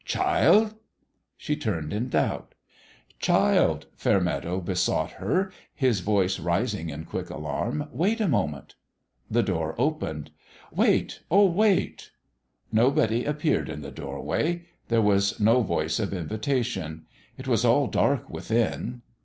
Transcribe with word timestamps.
"Child!" 0.03 0.73
She 1.37 1.55
turned 1.55 1.93
in 1.93 2.09
doubt. 2.09 2.55
"Child!" 3.19 3.85
Fairmeadow 3.95 4.59
besought 4.59 5.11
her, 5.21 5.51
his 5.75 5.99
voice 5.99 6.39
rising 6.39 6.89
in 6.89 7.05
quick 7.05 7.29
alarm. 7.29 7.87
"Wait 7.91 8.19
a 8.19 8.27
mo 8.27 8.47
ment!" 8.47 8.73
The 9.29 9.43
door 9.43 9.75
opened." 9.77 10.31
Wait 10.71 11.19
oh, 11.29 11.45
wait!" 11.45 12.09
Nobody 12.71 13.25
appeared 13.25 13.69
in 13.69 13.83
the 13.83 13.91
doorway. 13.91 14.65
There 14.87 15.03
was 15.03 15.33
58 15.33 15.37
SOWN 15.37 15.37
JN 15.37 15.37
DISHONOUR 15.37 15.59
no 15.59 15.67
voice 15.67 15.99
of 15.99 16.13
invitation. 16.15 17.05
It 17.37 17.47
was 17.47 17.63
all 17.63 17.85
dark 17.85 18.27
within. 18.27 19.03